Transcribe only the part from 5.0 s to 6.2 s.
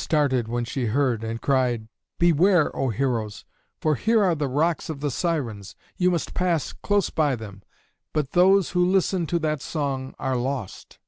the Sirens. You